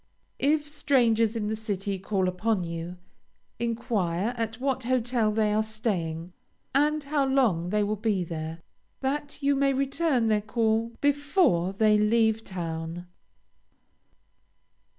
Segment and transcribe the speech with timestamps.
[0.39, 2.97] If strangers in the city call upon you,
[3.59, 6.33] enquire at what hotel they are staying,
[6.73, 8.63] and how long they will be there,
[9.01, 13.05] that you may return their call before they leave town.